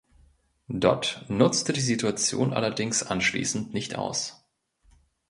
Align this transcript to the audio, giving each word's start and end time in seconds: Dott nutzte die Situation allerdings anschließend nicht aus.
Dott 0.67 1.25
nutzte 1.27 1.73
die 1.73 1.79
Situation 1.79 2.53
allerdings 2.53 3.03
anschließend 3.03 3.75
nicht 3.75 3.93
aus. 3.95 4.43